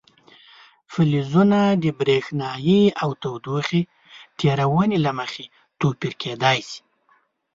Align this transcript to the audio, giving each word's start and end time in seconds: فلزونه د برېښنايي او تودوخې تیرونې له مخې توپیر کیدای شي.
فلزونه 0.91 1.59
د 1.83 1.85
برېښنايي 1.99 2.81
او 3.03 3.09
تودوخې 3.21 3.81
تیرونې 4.39 4.97
له 5.05 5.11
مخې 5.19 5.45
توپیر 5.79 6.13
کیدای 6.21 6.59
شي. 6.69 6.79